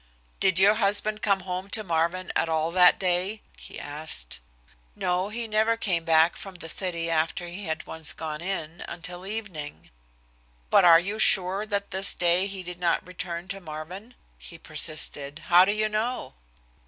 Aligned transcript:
"Did 0.39 0.57
your 0.57 0.73
husband 0.73 1.21
come 1.21 1.41
home 1.41 1.69
to 1.69 1.83
Marvin 1.83 2.31
at 2.35 2.49
all 2.49 2.71
that 2.71 2.97
day?" 2.97 3.43
he 3.59 3.79
asked. 3.79 4.39
"No, 4.95 5.29
he 5.29 5.47
never 5.47 5.77
came 5.77 6.03
back 6.05 6.35
from 6.35 6.55
the 6.55 6.69
city 6.69 7.07
after 7.07 7.47
he 7.47 7.65
had 7.65 7.85
once 7.85 8.11
gone 8.11 8.41
in, 8.41 8.83
until 8.87 9.27
evening." 9.27 9.91
"But 10.71 10.85
are 10.85 10.99
you 10.99 11.19
sure 11.19 11.67
that 11.67 11.91
this 11.91 12.15
day 12.15 12.47
he 12.47 12.63
did 12.63 12.79
not 12.79 13.05
return 13.05 13.47
to 13.49 13.61
Marvin?" 13.61 14.15
he 14.39 14.57
persisted. 14.57 15.43
"How 15.49 15.65
do 15.65 15.71
you 15.71 15.87
know?" 15.87 16.33